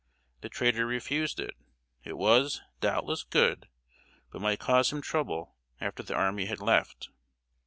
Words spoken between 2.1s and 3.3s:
was, doubtless,